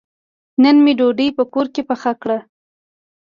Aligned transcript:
نن 0.63 0.75
مې 0.83 0.93
ډوډۍ 0.99 1.29
په 1.37 1.43
کور 1.53 1.67
کې 1.73 1.81
پخه 1.89 2.11
کړه. 2.21 2.37